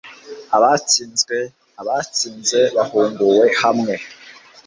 abatsinzwe, 0.55 1.37
abatsinze 1.81 2.59
bahuguwe 2.75 3.43
hamwe 3.61 3.93